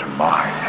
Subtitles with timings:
[0.00, 0.59] to my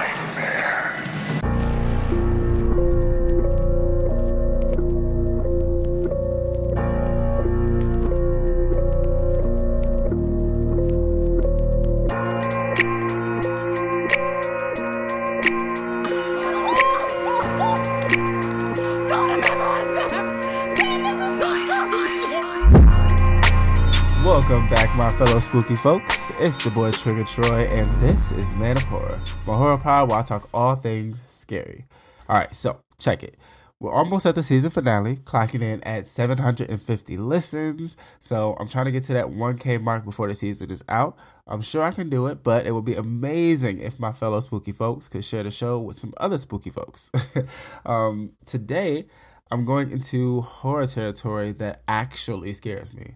[25.01, 26.31] my fellow spooky folks.
[26.37, 30.19] It's the boy Trigga Troy, and this is Man of Horror, my horror power where
[30.19, 31.85] I talk all things scary.
[32.29, 33.35] All right, so check it.
[33.79, 37.97] We're almost at the season finale, clocking in at 750 listens.
[38.19, 41.17] So I'm trying to get to that 1K mark before the season is out.
[41.47, 44.71] I'm sure I can do it, but it would be amazing if my fellow spooky
[44.71, 47.09] folks could share the show with some other spooky folks.
[47.87, 49.07] um, today,
[49.49, 53.15] I'm going into horror territory that actually scares me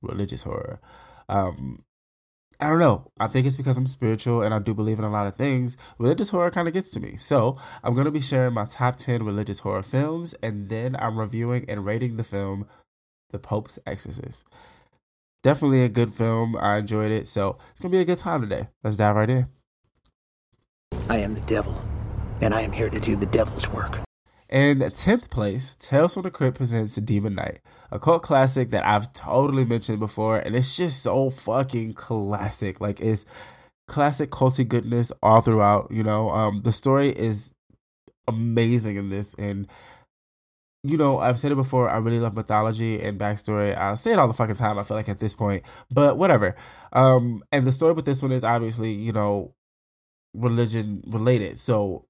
[0.00, 0.78] religious horror.
[1.28, 1.84] Um,
[2.60, 3.10] I don't know.
[3.18, 5.76] I think it's because I'm spiritual and I do believe in a lot of things.
[5.98, 7.16] Religious horror kind of gets to me.
[7.16, 11.18] So I'm going to be sharing my top 10 religious horror films and then I'm
[11.18, 12.66] reviewing and rating the film
[13.30, 14.48] The Pope's Exorcist.
[15.42, 16.56] Definitely a good film.
[16.56, 17.26] I enjoyed it.
[17.26, 18.68] So it's going to be a good time today.
[18.82, 19.46] Let's dive right in.
[21.08, 21.82] I am the devil,
[22.40, 23.98] and I am here to do the devil's work.
[24.54, 27.58] In 10th place, Tales from the Crypt presents Demon Knight,
[27.90, 32.80] a cult classic that I've totally mentioned before, and it's just so fucking classic.
[32.80, 33.26] Like, it's
[33.88, 36.30] classic culty goodness all throughout, you know.
[36.30, 37.52] Um, the story is
[38.28, 39.66] amazing in this, and
[40.84, 43.76] you know, I've said it before, I really love mythology and backstory.
[43.76, 46.54] I say it all the fucking time, I feel like at this point, but whatever.
[46.92, 49.52] Um, and the story with this one is obviously, you know,
[50.32, 51.58] religion related.
[51.58, 52.06] So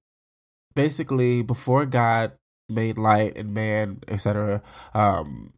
[0.75, 2.33] basically before God
[2.69, 4.61] made light and man, etc.,
[4.93, 5.53] um,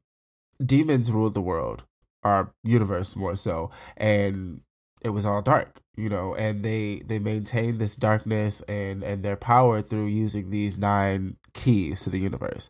[0.64, 1.84] demons ruled the world,
[2.24, 4.62] our universe more so, and
[5.02, 9.38] it was all dark, you know, and they they maintained this darkness and and their
[9.38, 12.70] power through using these nine keys to the universe.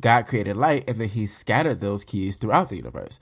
[0.00, 3.18] God created light, and then He scattered those keys throughout the universe.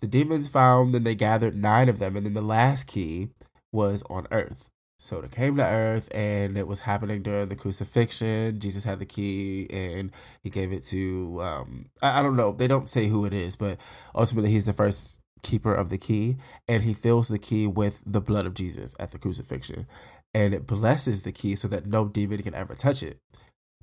[0.00, 3.28] The demons found, and they gathered nine of them, and then the last key
[3.72, 4.68] was on Earth.
[5.02, 8.60] So came to earth and it was happening during the crucifixion.
[8.60, 10.12] Jesus had the key and
[10.44, 13.56] he gave it to, um, I, I don't know, they don't say who it is,
[13.56, 13.80] but
[14.14, 16.36] ultimately he's the first keeper of the key
[16.68, 19.88] and he fills the key with the blood of Jesus at the crucifixion.
[20.34, 23.18] And it blesses the key so that no demon can ever touch it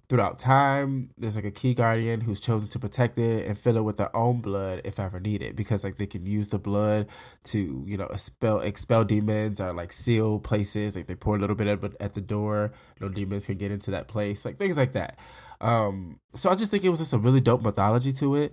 [0.09, 3.83] throughout time there's like a key guardian who's chosen to protect it and fill it
[3.83, 7.05] with their own blood if ever needed because like they can use the blood
[7.43, 10.95] to you know expel expel demons or like seal places.
[10.95, 12.71] Like they pour a little bit it at the door.
[12.99, 15.19] No demons can get into that place like things like that.
[15.61, 18.51] Um so i just think it was just a really dope mythology to it.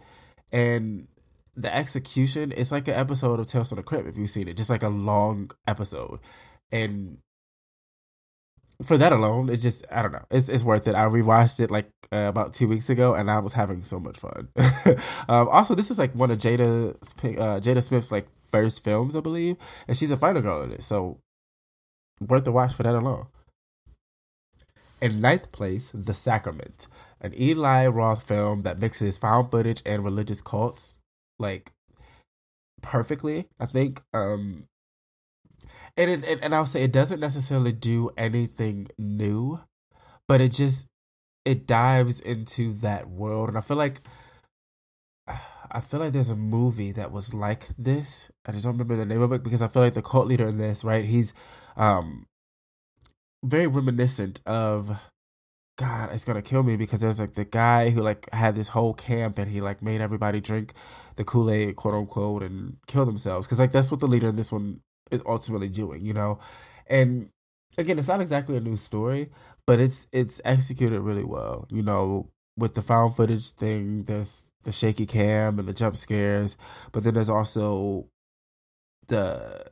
[0.53, 1.09] And
[1.56, 4.59] the execution it's like an episode of tales from the crypt if you've seen it
[4.59, 6.21] just like a long episode.
[6.71, 7.19] And
[8.82, 10.25] for that alone, it's just I don't know.
[10.31, 10.94] It's it's worth it.
[10.94, 14.19] I rewatched it like uh, about two weeks ago, and I was having so much
[14.19, 14.48] fun.
[15.28, 19.20] um, also, this is like one of Jada uh, Jada Smith's like first films, I
[19.20, 19.56] believe,
[19.88, 21.20] and she's a final girl in it, so
[22.20, 23.26] worth the watch for that alone.
[25.00, 26.87] In ninth place, The Sacrament,
[27.20, 30.98] an Eli Roth film that mixes found footage and religious cults
[31.38, 31.72] like
[32.81, 33.47] perfectly.
[33.60, 34.69] I think um,
[35.97, 39.61] and it, and, and I'll say it doesn't necessarily do anything new,
[40.29, 40.89] but it just
[41.45, 44.01] it dives into that world, and I feel like
[45.71, 48.31] I feel like there's a movie that was like this.
[48.47, 50.47] I just don't remember the name of it because I feel like the cult leader
[50.47, 51.05] in this, right?
[51.05, 51.35] He's
[51.77, 52.27] um
[53.45, 54.99] very reminiscent of
[55.79, 58.95] God, it's gonna kill me because there's like the guy who like had this whole
[58.95, 60.73] camp and he like made everybody drink
[61.17, 64.37] the Kool Aid, quote unquote, and kill themselves because like that's what the leader in
[64.37, 64.81] this one
[65.11, 66.39] is ultimately doing, you know?
[66.87, 67.31] And
[67.78, 69.31] again, it's not exactly a new story,
[69.67, 71.67] but it's it's executed really well.
[71.71, 76.56] You know, with the found footage thing, there's the shaky cam and the jump scares,
[76.93, 78.09] but then there's also
[79.09, 79.65] the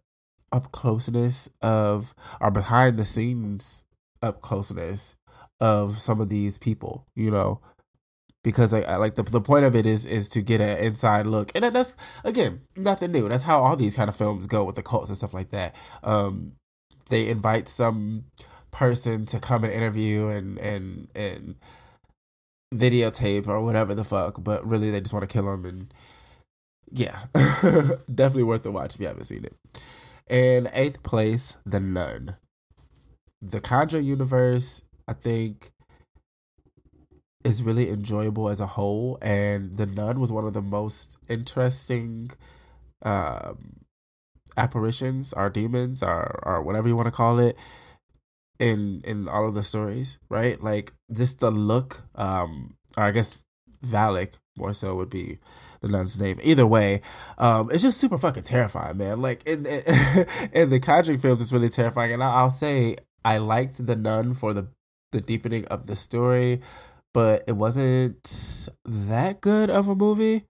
[0.53, 3.85] up closeness of or behind the scenes
[4.23, 5.17] up closeness
[5.61, 7.61] of some of these people, you know,
[8.45, 11.51] because like like the the point of it is is to get an inside look,
[11.57, 13.29] and that's again nothing new.
[13.29, 15.75] That's how all these kind of films go with the cults and stuff like that.
[16.05, 16.53] Um,
[17.09, 18.27] they invite some
[18.71, 21.57] person to come and interview and and and
[22.73, 25.95] videotape or whatever the fuck, but really they just want to kill them and
[26.93, 27.25] yeah,
[28.15, 29.57] definitely worth the watch if you haven't seen it.
[30.29, 32.37] In eighth place, The Nun.
[33.43, 35.71] The Conjuring universe, I think
[37.45, 42.31] is really enjoyable as a whole, and The Nun was one of the most interesting
[43.03, 43.85] um,
[44.57, 47.57] apparitions, or demons, or or whatever you want to call it,
[48.59, 50.63] in in all of the stories, right?
[50.63, 53.39] Like just the look, um, I guess
[53.85, 55.39] Valak more so would be
[55.81, 56.39] the nun's name.
[56.43, 57.03] Either way,
[57.39, 59.21] um, it's just super fucking terrifying, man.
[59.21, 59.83] Like in in,
[60.53, 64.55] in the Conjuring films, it's really terrifying, and I'll say I liked the nun for
[64.55, 64.69] the
[65.13, 66.61] the deepening of the story,
[67.15, 70.45] but it wasn't that good of a movie.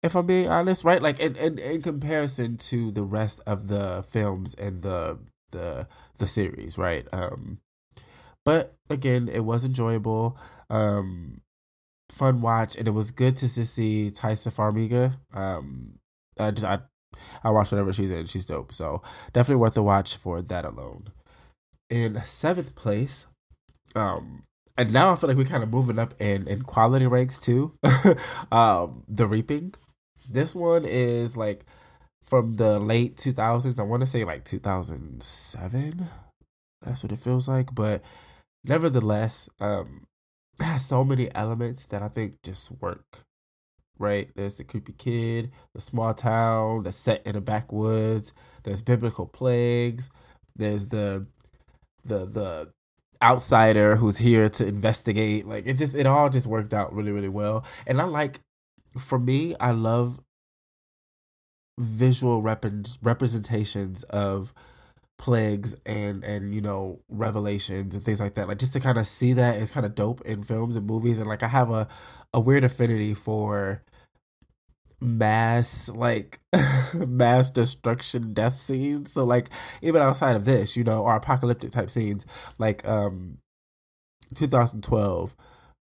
[0.00, 1.02] If I'm being honest, right?
[1.02, 5.18] Like in, in, in comparison to the rest of the films and the
[5.50, 7.06] the the series, right?
[7.12, 7.58] Um,
[8.44, 10.38] but again, it was enjoyable,
[10.70, 11.40] um,
[12.10, 15.16] fun watch, and it was good to see Taissa Farmiga.
[15.36, 15.98] Um,
[16.38, 16.78] I just I
[17.42, 18.26] I watch whatever she's in.
[18.26, 18.72] She's dope.
[18.72, 19.02] So
[19.32, 21.08] definitely worth the watch for that alone.
[21.90, 23.26] In seventh place,
[23.96, 24.42] um,
[24.78, 27.72] and now I feel like we're kind of moving up in in quality ranks too.
[28.52, 29.74] um, The Reaping.
[30.30, 31.66] This one is like
[32.22, 33.80] from the late 2000s.
[33.80, 36.06] I want to say like 2007.
[36.82, 37.74] That's what it feels like.
[37.74, 38.02] But
[38.64, 40.06] nevertheless, um,
[40.60, 43.24] has so many elements that I think just work.
[43.98, 44.30] Right?
[44.36, 48.32] There's the creepy kid, the small town, the set in the backwoods.
[48.62, 50.08] There's biblical plagues.
[50.54, 51.26] There's the
[52.04, 52.72] the the
[53.22, 55.46] outsider who's here to investigate.
[55.46, 57.64] Like it just it all just worked out really really well.
[57.86, 58.40] And I like
[58.98, 60.18] for me, I love
[61.78, 62.64] visual rep-
[63.02, 64.52] representations of
[65.18, 69.04] plagues and and you know revelations and things like that like just to kind of
[69.06, 71.88] see that is kind of dope in films and movies and like i have a
[72.32, 73.82] a weird affinity for
[75.00, 76.38] mass like
[76.94, 79.12] mass destruction death scenes.
[79.12, 79.48] So like
[79.82, 82.26] even outside of this you know or apocalyptic type scenes
[82.58, 83.38] like um
[84.34, 85.36] 2012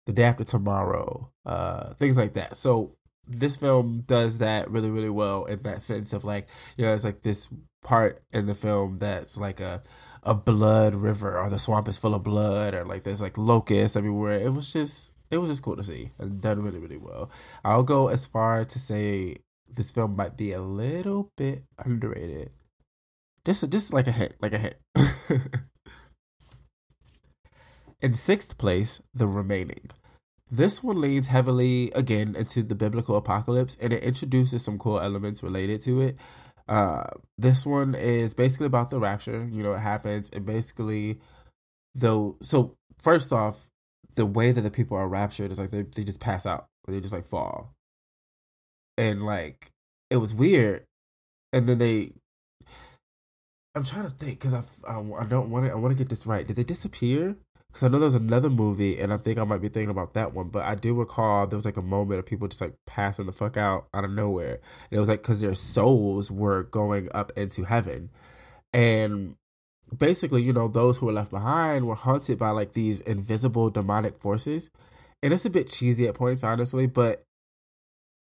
[0.05, 2.55] the day after tomorrow uh things like that.
[2.57, 2.95] So
[3.27, 6.47] this film does that really really well in that sense of like
[6.77, 7.49] you know it's like this
[7.83, 9.81] part in the film that's like a
[10.25, 13.95] a blood river or the swamp is full of blood or like there's like locusts
[13.95, 14.39] everywhere.
[14.39, 17.29] It was just it was just cool to see and done really really well
[17.63, 19.37] i'll go as far to say
[19.73, 22.49] this film might be a little bit underrated
[23.45, 24.79] just just like a hit like a hit
[28.01, 29.81] in sixth place the remaining
[30.49, 35.41] this one leans heavily again into the biblical apocalypse and it introduces some cool elements
[35.41, 36.17] related to it.
[36.67, 37.03] Uh,
[37.37, 39.47] this one is basically about the rapture.
[39.51, 41.19] You know, it happens and basically,
[41.95, 42.37] though.
[42.41, 43.69] So first off,
[44.15, 46.99] the way that the people are raptured is like they they just pass out, they
[46.99, 47.73] just like fall,
[48.97, 49.71] and like
[50.09, 50.83] it was weird,
[51.53, 52.11] and then they.
[53.75, 56.09] I'm trying to think because I, I, I don't want to I want to get
[56.09, 56.45] this right.
[56.45, 57.35] Did they disappear?
[57.75, 60.33] because I know there's another movie, and I think I might be thinking about that
[60.33, 60.47] one.
[60.47, 63.33] But I do recall there was like a moment of people just like passing the
[63.33, 67.33] fuck out out of nowhere, and it was like because their souls were going up
[67.35, 68.11] into heaven,
[68.71, 69.35] and
[69.97, 74.19] basically, you know, those who were left behind were haunted by like these invisible demonic
[74.21, 74.69] forces,
[75.21, 77.23] and it's a bit cheesy at points, honestly, but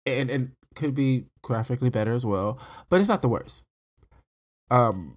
[0.07, 2.59] and and could be graphically better as well,
[2.89, 3.65] but it's not the worst.
[4.71, 5.17] Um,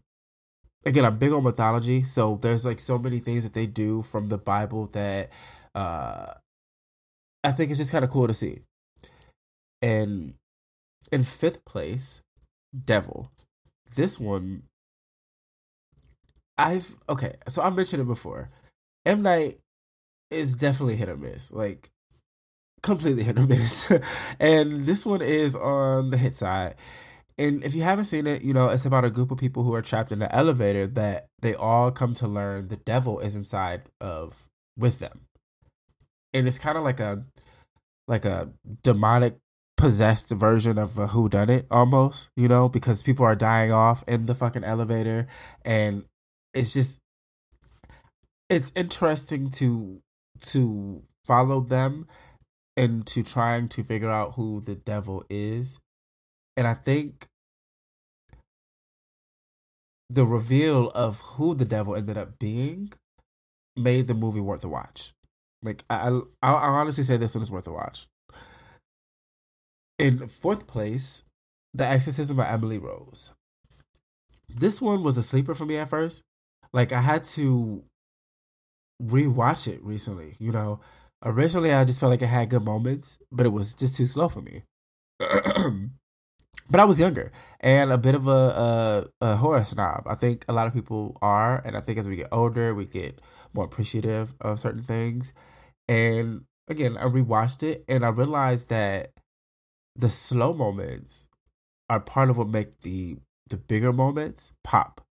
[0.85, 4.27] again, I'm big on mythology, so there's like so many things that they do from
[4.27, 5.29] the Bible that
[5.75, 6.33] uh
[7.43, 8.59] I think it's just kind of cool to see.
[9.81, 10.35] And
[11.11, 12.21] in fifth place,
[12.85, 13.31] Devil.
[13.95, 14.63] This one
[16.67, 18.49] I've okay, so I mentioned it before.
[19.05, 19.59] M Night
[20.29, 21.51] is definitely hit or miss.
[21.51, 21.89] Like
[22.83, 23.91] completely hit or miss.
[24.39, 26.75] and this one is on the hit side
[27.41, 29.73] and if you haven't seen it, you know, it's about a group of people who
[29.73, 33.81] are trapped in an elevator that they all come to learn the devil is inside
[33.99, 34.47] of
[34.77, 35.21] with them.
[36.33, 37.25] And it's kind of like a
[38.07, 38.51] like a
[38.83, 39.37] demonic
[39.75, 44.03] possessed version of a who done it almost, you know, because people are dying off
[44.07, 45.25] in the fucking elevator
[45.65, 46.05] and
[46.53, 46.99] it's just
[48.49, 50.01] it's interesting to
[50.41, 52.05] to follow them
[52.75, 55.79] into trying to figure out who the devil is
[56.57, 57.27] and I think
[60.09, 62.91] the reveal of who the devil ended up being
[63.77, 65.13] made the movie worth a watch.
[65.63, 66.09] Like I,
[66.41, 68.07] I, I honestly say this one is worth a watch.
[69.97, 71.23] In fourth place,
[71.73, 73.33] The Exorcism of Emily Rose.
[74.49, 76.23] This one was a sleeper for me at first.
[76.73, 77.83] Like I had to
[79.01, 80.35] rewatch it recently.
[80.39, 80.79] You know,
[81.23, 84.29] originally I just felt like it had good moments, but it was just too slow
[84.29, 84.63] for me.
[85.19, 88.31] but I was younger and a bit of a,
[89.21, 90.03] a, a horror snob.
[90.07, 92.85] I think a lot of people are, and I think as we get older, we
[92.85, 93.19] get
[93.53, 95.33] more appreciative of certain things.
[95.87, 99.11] And again, I rewatched it and I realized that
[99.95, 101.27] the slow moments
[101.89, 103.17] are part of what make the
[103.49, 105.01] the bigger moments pop.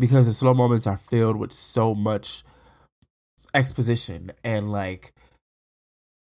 [0.00, 2.42] Because the slow moments are filled with so much
[3.54, 5.12] exposition and like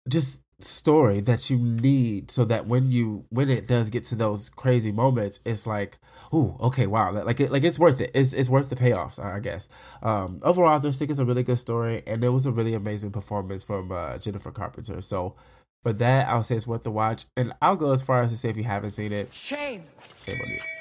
[0.08, 4.48] just story that you need so that when you when it does get to those
[4.50, 5.98] crazy moments it's like
[6.32, 8.10] oh okay wow like it like it's worth it.
[8.12, 9.68] It's, it's worth the payoffs i guess.
[10.02, 13.12] Um overall i think it's a really good story and it was a really amazing
[13.12, 15.00] performance from uh, jennifer carpenter.
[15.00, 15.36] So
[15.84, 18.36] for that i'll say it's worth the watch and i'll go as far as to
[18.36, 19.84] say if you haven't seen it Shame.
[20.24, 20.77] shame on you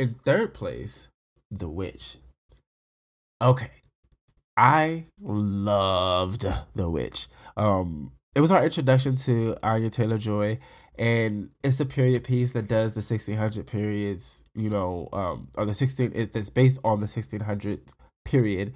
[0.00, 1.08] in third place
[1.50, 2.16] the witch
[3.42, 3.70] okay
[4.60, 7.28] I loved The Witch.
[7.56, 10.58] Um, it was our introduction to Anya Taylor Joy,
[10.98, 15.72] and it's a period piece that does the 1600 periods, you know, um, or the
[15.72, 17.92] 16, it's based on the 1600
[18.26, 18.74] period,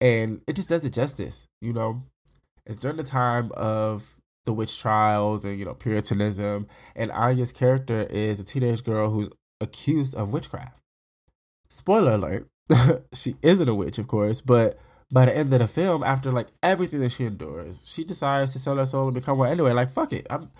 [0.00, 2.02] and it just does it justice, you know.
[2.64, 4.16] It's during the time of
[4.46, 9.28] the witch trials and, you know, Puritanism, and Anya's character is a teenage girl who's
[9.60, 10.80] accused of witchcraft.
[11.68, 12.48] Spoiler alert,
[13.12, 14.78] she isn't a witch, of course, but
[15.10, 18.58] by the end of the film, after like everything that she endures, she decides to
[18.58, 19.72] sell her soul and become one anyway.
[19.72, 20.50] Like fuck it, I'm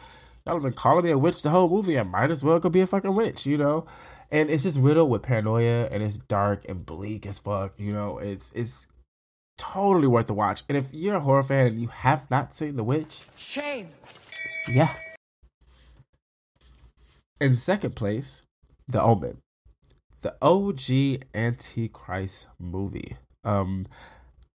[0.46, 1.98] y'all have been calling me a witch the whole movie.
[1.98, 3.86] I might as well go be a fucking witch, you know.
[4.30, 7.74] And it's just riddled with paranoia, and it's dark and bleak as fuck.
[7.78, 8.86] You know, it's it's
[9.56, 10.62] totally worth the watch.
[10.68, 13.88] And if you're a horror fan and you have not seen The Witch, shame.
[14.68, 14.92] Yeah.
[17.40, 18.42] In second place,
[18.88, 19.38] The Omen,
[20.21, 23.16] the OG Antichrist movie.
[23.45, 23.85] Um,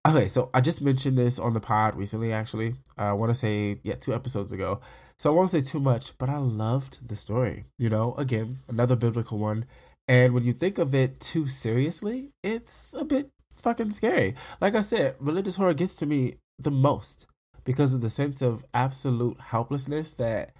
[0.04, 2.74] Okay, so I just mentioned this on the pod recently, actually.
[2.98, 4.80] I want to say, yeah, two episodes ago.
[5.20, 7.66] So I won't say too much, but I loved the story.
[7.78, 9.64] You know, again, another biblical one.
[10.08, 14.34] And when you think of it too seriously, it's a bit fucking scary.
[14.60, 17.28] Like I said, religious horror gets to me the most
[17.62, 20.50] because of the sense of absolute helplessness that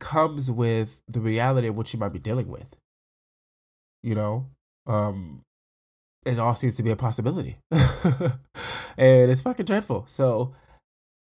[0.00, 2.76] comes with the reality of what you might be dealing with.
[4.02, 4.46] You know?
[4.86, 5.42] Um,
[6.24, 7.56] it all seems to be a possibility.
[7.70, 10.04] and it's fucking dreadful.
[10.08, 10.54] So,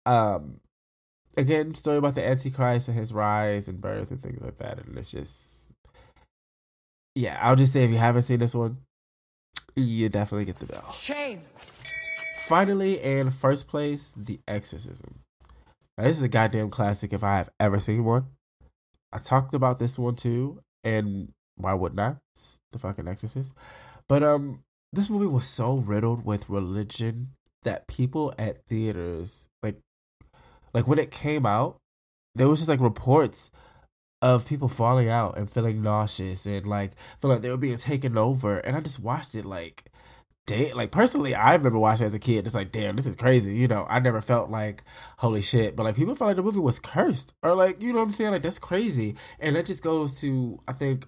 [0.06, 0.60] um,
[1.38, 4.86] again, story about the Antichrist and his rise and birth and things like that.
[4.86, 5.72] And it's just,
[7.16, 8.78] yeah, I'll just say if you haven't seen this one,
[9.76, 10.92] you definitely get the bell.
[10.94, 11.42] Shame.
[12.40, 15.20] Finally, in first place, The Exorcism.
[15.98, 18.26] Now, this is a goddamn classic if I have ever seen one.
[19.14, 22.16] I talked about this one too, and why wouldn't I?
[22.34, 23.54] It's the fucking Exorcist.
[24.10, 27.30] But um, this movie was so riddled with religion
[27.64, 29.78] that people at theaters like
[30.74, 31.78] like when it came out
[32.36, 33.50] there was just like reports
[34.22, 38.18] of people falling out and feeling nauseous and like feel like they were being taken
[38.18, 39.86] over and i just watched it like
[40.46, 43.56] damn like personally i remember watching as a kid just like damn this is crazy
[43.56, 44.84] you know i never felt like
[45.20, 48.00] holy shit but like people felt like the movie was cursed or like you know
[48.00, 51.06] what i'm saying like that's crazy and that just goes to i think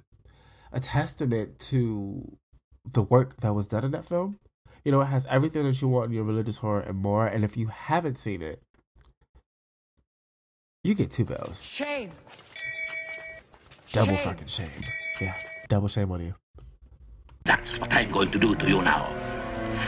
[0.72, 2.38] a testament to
[2.86, 4.38] the work that was done in that film.
[4.84, 7.26] You know, it has everything that you want in your religious horror and more.
[7.26, 8.62] And if you haven't seen it,
[10.84, 11.64] you get two bells.
[11.64, 12.12] Shame.
[13.92, 14.18] Double Shame.
[14.18, 14.70] fucking shame.
[15.20, 15.34] Yeah,
[15.70, 16.36] double shame on you.
[17.46, 19.25] That's what I'm going to do to you now.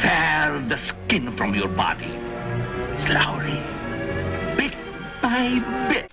[0.01, 2.11] Tear the skin from your body.
[3.05, 3.61] Slowly.
[4.57, 4.73] Bit
[5.21, 6.11] by bit.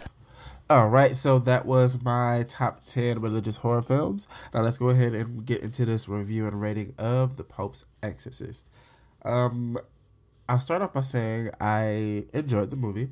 [0.71, 4.27] All right, so that was my top 10 religious horror films.
[4.55, 8.67] Now let's go ahead and get into this review and rating of The Pope's Exorcist.
[9.27, 9.77] Um,
[10.49, 13.11] I'll start off by saying I enjoyed the movie.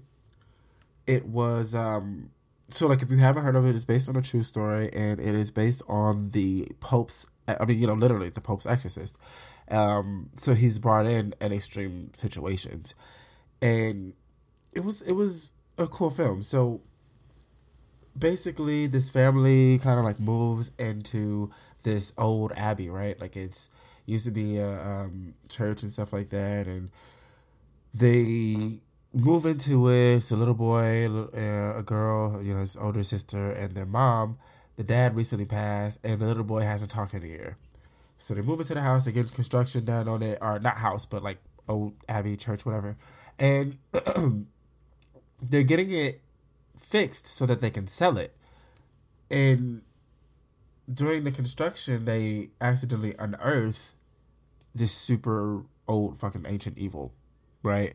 [1.07, 2.31] It was, um,
[2.69, 5.21] so like if you haven't heard of it, it's based on a true story and
[5.21, 9.19] it is based on the Pope's, I mean, you know, literally the Pope's Exorcist.
[9.73, 12.95] Um, so he's brought in in extreme situations.
[13.61, 14.15] And
[14.73, 16.43] it was, it was a cool film.
[16.43, 16.83] So
[18.19, 21.51] basically this family kind of like moves into
[21.85, 23.21] this old abbey, right?
[23.21, 23.71] Like it's
[24.07, 26.91] used to be a um, church and stuff like that, and
[27.95, 28.81] they
[29.13, 30.17] move into it.
[30.17, 34.39] It's a little boy, uh, a girl, you know, his older sister, and their mom.
[34.77, 37.57] The dad recently passed, and the little boy hasn't talked in a year.
[38.23, 39.05] So they move into the house.
[39.05, 41.39] They get construction done on it, or not house, but like
[41.69, 42.97] old abbey church, whatever.
[43.37, 43.79] And
[45.43, 46.21] they're getting it
[46.79, 48.37] fixed so that they can sell it.
[49.29, 49.83] And
[50.93, 53.93] during the construction, they accidentally unearth
[54.73, 57.13] this super old fucking ancient evil,
[57.65, 57.93] right?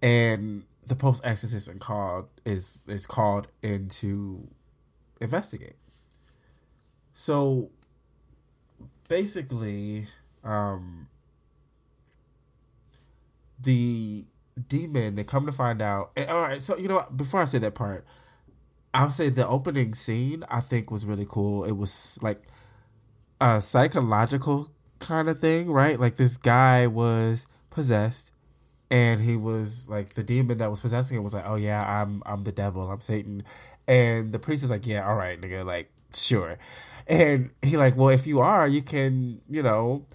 [0.00, 4.46] And the Pope's exorcist and called is is called in to
[5.20, 5.74] investigate.
[7.12, 7.70] So
[9.10, 10.06] basically,
[10.44, 11.08] um,
[13.60, 14.24] the
[14.68, 17.44] demon they come to find out and, all right so you know what, before i
[17.46, 18.04] say that part
[18.92, 22.42] i'll say the opening scene i think was really cool it was like
[23.40, 25.98] a psychological kind of thing, right?
[25.98, 28.32] Like this guy was possessed
[28.90, 32.22] and he was like the demon that was possessing him was like, "Oh yeah, I'm
[32.26, 33.42] I'm the devil, I'm Satan."
[33.88, 36.58] And the priest is like, "Yeah, all right, nigga, like sure."
[37.06, 40.06] And he like, "Well, if you are, you can, you know,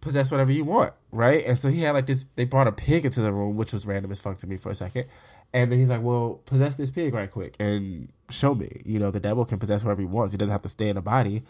[0.00, 3.04] possess whatever you want, right?" And so he had like this they brought a pig
[3.04, 5.06] into the room, which was random as fuck to me for a second.
[5.52, 8.82] And then he's like, "Well, possess this pig right quick and show me.
[8.84, 10.32] You know, the devil can possess whatever he wants.
[10.32, 11.42] He doesn't have to stay in a body."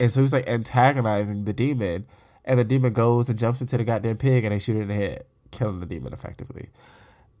[0.00, 2.06] And so he's like antagonizing the demon,
[2.44, 4.88] and the demon goes and jumps into the goddamn pig, and they shoot it in
[4.88, 6.70] the head, killing the demon effectively.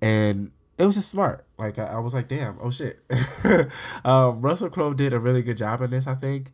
[0.00, 1.46] And it was just smart.
[1.58, 3.00] Like I, I was like, damn, oh shit.
[4.04, 6.06] um, Russell Crowe did a really good job in this.
[6.06, 6.52] I think.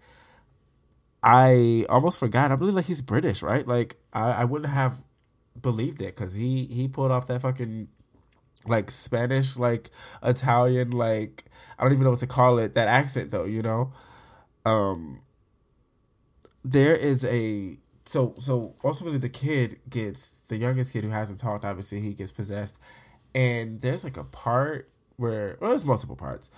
[1.22, 2.50] I almost forgot.
[2.50, 3.66] I believe like he's British, right?
[3.66, 5.04] Like I, I wouldn't have
[5.60, 7.88] believed it because he he pulled off that fucking
[8.66, 9.90] like Spanish, like
[10.22, 11.44] Italian, like
[11.78, 12.74] I don't even know what to call it.
[12.74, 13.92] That accent though, you know.
[14.64, 15.22] Um,
[16.64, 21.64] there is a so so ultimately the kid gets the youngest kid who hasn't talked.
[21.64, 22.78] Obviously, he gets possessed,
[23.34, 26.50] and there's like a part where well, there's multiple parts.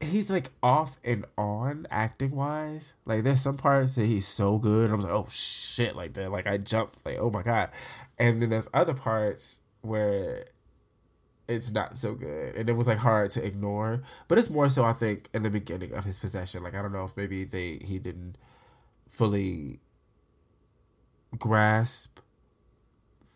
[0.00, 2.94] He's like off and on acting wise.
[3.04, 4.90] Like there's some parts that he's so good.
[4.90, 6.30] I was like, oh shit, like that.
[6.30, 7.70] Like I jumped, like oh my god.
[8.18, 10.46] And then there's other parts where
[11.48, 14.84] it's not so good and it was like hard to ignore but it's more so
[14.84, 17.78] i think in the beginning of his possession like i don't know if maybe they
[17.84, 18.36] he didn't
[19.06, 19.78] fully
[21.38, 22.18] grasp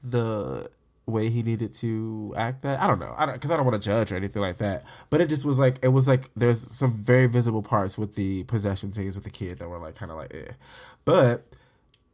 [0.02, 0.69] the
[1.11, 2.81] way he needed to act that?
[2.81, 3.14] I don't know.
[3.19, 4.85] I don't because i don't want to judge or anything like that.
[5.11, 8.45] But it just was like it was like there's some very visible parts with the
[8.45, 10.52] possession scenes with the kid that were like kind of like eh.
[11.05, 11.45] but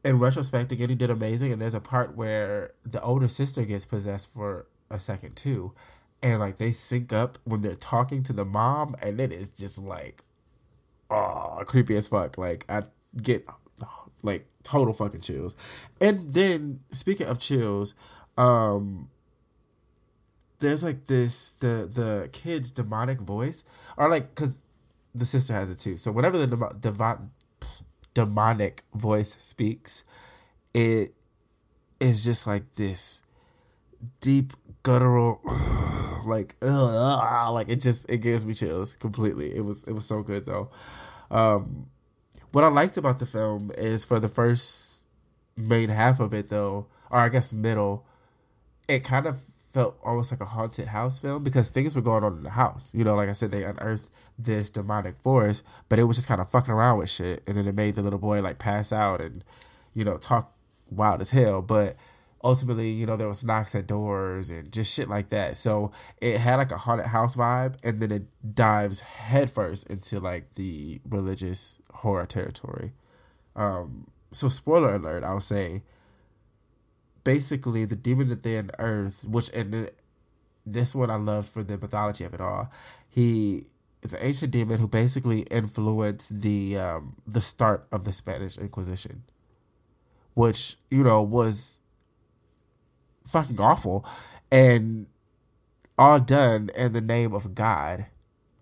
[0.04, 3.84] in retrospect again he did amazing and there's a part where the older sister gets
[3.84, 5.72] possessed for a second too
[6.22, 9.82] and like they sync up when they're talking to the mom and it is just
[9.82, 10.22] like
[11.10, 12.38] oh creepy as fuck.
[12.38, 12.82] Like i
[13.20, 13.46] get
[14.22, 15.54] like total fucking chills.
[16.00, 17.94] And then speaking of chills
[18.36, 19.08] um
[20.58, 23.64] there's like this the the kid's demonic voice
[23.96, 24.60] or like because
[25.14, 25.96] the sister has it too.
[25.96, 27.30] So whenever the demon, demon,
[28.14, 30.04] demonic voice speaks
[30.74, 31.14] it
[32.00, 33.22] is just like this
[34.20, 35.40] deep guttural
[36.26, 39.54] like ugh, like it just it gives me chills completely.
[39.54, 40.70] It was it was so good though.
[41.30, 41.86] Um
[42.52, 45.06] what i liked about the film is for the first
[45.56, 48.06] main half of it though or i guess middle
[48.88, 49.38] it kind of
[49.70, 52.94] felt almost like a haunted house film because things were going on in the house
[52.94, 56.40] you know like i said they unearthed this demonic force but it was just kind
[56.40, 59.20] of fucking around with shit and then it made the little boy like pass out
[59.20, 59.44] and
[59.92, 60.54] you know talk
[60.90, 61.96] wild as hell but
[62.46, 65.56] ultimately, you know, there was knocks at doors and just shit like that.
[65.56, 70.54] So it had like a haunted house vibe, and then it dives headfirst into like
[70.54, 72.92] the religious horror territory.
[73.56, 75.82] Um, so spoiler alert, I'll say.
[77.26, 79.90] Basically, the demon that they unearthed, which and
[80.64, 82.70] this one I love for the mythology of it all.
[83.08, 83.64] He
[84.02, 89.24] is an ancient demon who basically influenced the um, the start of the Spanish Inquisition,
[90.34, 91.80] which you know was
[93.24, 94.06] fucking awful
[94.52, 95.08] and
[95.98, 98.06] all done in the name of God.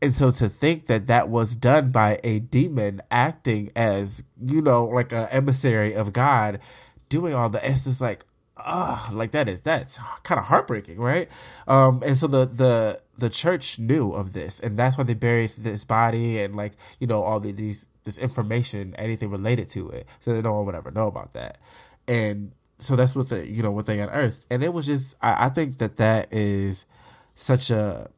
[0.01, 4.85] And so to think that that was done by a demon acting as, you know,
[4.85, 6.61] like an emissary of God
[7.09, 8.25] doing all the, it's just like,
[8.65, 11.29] ah, like that is, that's kind of heartbreaking, right?
[11.69, 15.51] Um, and so the, the, the church knew of this and that's why they buried
[15.59, 20.07] this body and like, you know, all the, these, this information, anything related to it.
[20.21, 21.59] So that no one would ever know about that.
[22.09, 25.47] And so that's what they you know what they unearthed and it was just I,
[25.47, 26.87] I think that that is
[27.35, 28.11] such a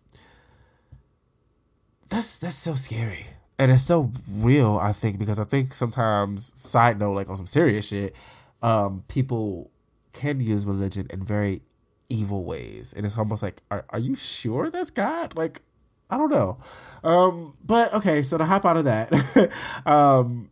[2.09, 3.27] that's that's so scary
[3.59, 7.47] and it's so real i think because i think sometimes side note like on some
[7.47, 8.15] serious shit
[8.63, 9.71] um people
[10.17, 11.63] can use religion in very
[12.09, 12.93] evil ways.
[12.97, 15.37] And it's almost like are, are you sure that's god?
[15.37, 15.63] Like
[16.09, 16.59] i don't know.
[17.05, 19.13] Um but okay so to hop out of that
[19.87, 20.51] um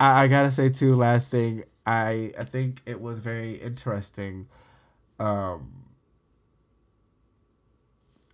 [0.00, 4.46] I, I gotta say too last thing I I think it was very interesting.
[5.18, 5.86] Um,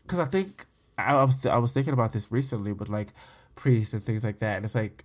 [0.03, 0.67] because I think
[0.99, 3.11] I, I was I was thinking about this recently with like
[3.55, 5.05] priests and things like that, and it's like,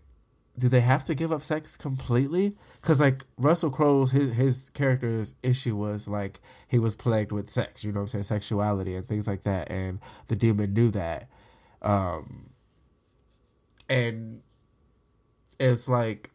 [0.59, 2.55] do they have to give up sex completely?
[2.81, 7.83] Because like Russell Crowe's his his character's issue was like he was plagued with sex,
[7.83, 11.29] you know what I'm saying, sexuality and things like that, and the demon knew that,
[11.81, 12.49] um,
[13.89, 14.41] and
[15.59, 16.31] it's like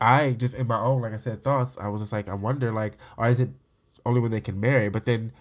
[0.00, 2.70] I just in my own, like I said, thoughts, I was just like, I wonder,
[2.72, 3.50] like, or is it
[4.04, 4.88] only when they can marry?
[4.90, 5.32] But then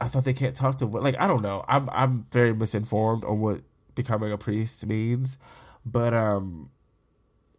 [0.00, 1.64] I thought they can't talk to like I don't know.
[1.68, 3.60] I'm I'm very misinformed on what
[3.96, 5.36] becoming a priest means,
[5.84, 6.70] but um,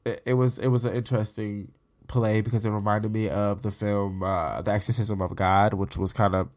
[0.06, 1.73] it, it was it was an interesting
[2.08, 6.13] play because it reminded me of the film uh, The Exorcism of God, which was
[6.13, 6.47] kind of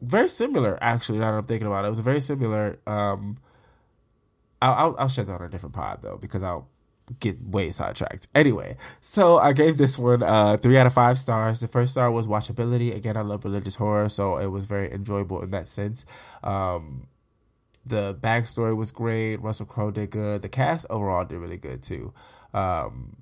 [0.00, 1.18] very similar actually.
[1.18, 2.78] Now that I'm thinking about it, it was very similar.
[2.86, 3.36] Um,
[4.62, 6.68] I'll, I'll I'll share that on a different pod though because I'll
[7.20, 8.28] get way sidetracked.
[8.34, 11.60] Anyway, so I gave this one uh three out of five stars.
[11.60, 12.94] The first star was watchability.
[12.94, 16.04] Again, I love religious horror, so it was very enjoyable in that sense.
[16.42, 17.06] Um,
[17.88, 19.36] the backstory was great.
[19.36, 20.42] Russell Crowe did good.
[20.42, 22.12] The cast overall did really good too.
[22.54, 23.16] Um,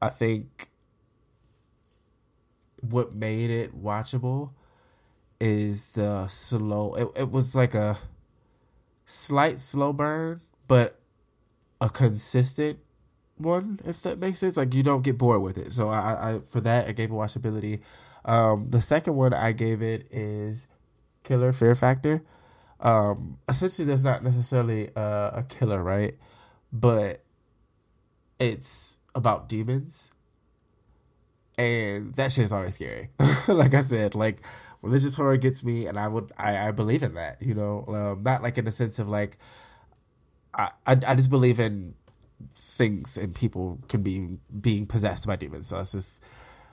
[0.00, 0.68] I think
[2.80, 4.50] what made it watchable
[5.40, 6.94] is the slow.
[6.94, 7.98] It, it was like a
[9.06, 10.98] slight slow burn, but
[11.80, 12.78] a consistent
[13.36, 14.56] one, if that makes sense.
[14.56, 15.72] Like you don't get bored with it.
[15.72, 17.80] So I, I for that I gave it watchability.
[18.24, 20.68] Um, the second one I gave it is
[21.24, 22.22] killer fear factor.
[22.80, 26.16] Um, essentially, there's not necessarily a, a killer, right?
[26.72, 27.22] But
[28.38, 30.10] it's about demons,
[31.58, 33.10] and that shit is always scary.
[33.48, 34.40] like I said, like
[34.82, 37.42] religious horror gets me, and I would I, I believe in that.
[37.42, 39.36] You know, um, not like in the sense of like
[40.54, 41.94] I, I I just believe in
[42.54, 45.68] things and people can be being possessed by demons.
[45.68, 46.24] So it's just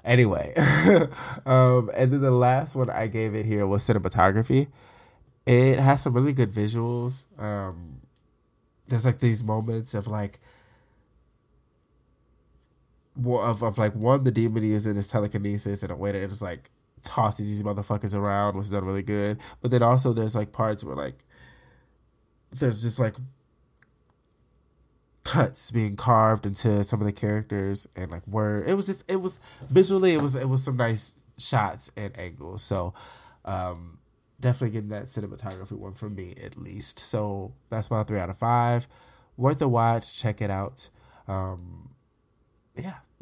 [0.04, 0.54] anyway.
[1.46, 4.68] um, and then the last one I gave it here was cinematography.
[5.48, 7.26] It has some really good visuals.
[7.42, 8.02] Um,
[8.88, 10.40] there's like these moments of like
[13.26, 16.70] of, of like one the demon using his telekinesis in a way that it's like
[17.02, 19.38] tosses these motherfuckers around, is done really good.
[19.62, 21.24] But then also there's like parts where like
[22.52, 23.16] there's just like
[25.24, 28.68] cuts being carved into some of the characters and like word.
[28.68, 32.64] It was just it was visually it was it was some nice shots and angles.
[32.64, 32.94] So
[33.46, 34.00] um
[34.40, 37.00] definitely getting that cinematography one from me at least.
[37.00, 38.88] So that's my three out of five.
[39.36, 40.18] Worth a watch.
[40.18, 40.90] Check it out.
[41.28, 41.90] Um
[42.76, 42.98] yeah.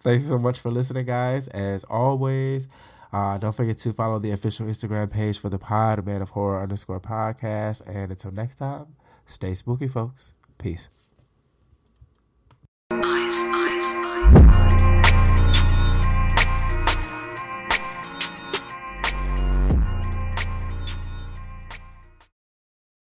[0.00, 1.48] Thank you so much for listening, guys.
[1.48, 2.68] As always,
[3.12, 6.62] uh, don't forget to follow the official Instagram page for the pod, Man of Horror
[6.62, 7.82] underscore podcast.
[7.86, 10.34] And until next time, stay spooky, folks.
[10.58, 10.88] Peace.